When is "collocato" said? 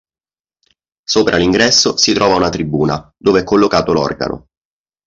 3.43-3.93